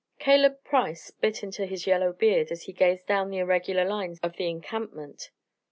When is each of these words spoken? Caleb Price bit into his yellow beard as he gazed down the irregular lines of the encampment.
Caleb 0.17 0.63
Price 0.63 1.11
bit 1.11 1.43
into 1.43 1.67
his 1.67 1.85
yellow 1.85 2.11
beard 2.11 2.49
as 2.51 2.63
he 2.63 2.73
gazed 2.73 3.05
down 3.05 3.29
the 3.29 3.37
irregular 3.37 3.85
lines 3.85 4.19
of 4.23 4.35
the 4.35 4.49
encampment. 4.49 5.29